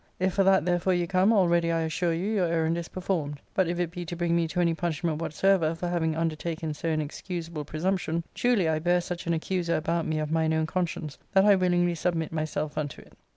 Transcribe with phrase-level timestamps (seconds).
[0.19, 3.67] If for that therefore you come, already I assure you your errand is performed; but
[3.67, 6.87] if it be to bring me to any punish* ment whatsoever for having undertaken so
[6.87, 11.19] inexcusable pre sumption, truly I bear such an accuser about me of mine own conscience
[11.33, 13.13] that I willingly submit myself unto it.